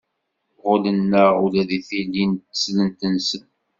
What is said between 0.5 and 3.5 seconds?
Ɣullen-aɣ ula deg tili n teslent-nsen.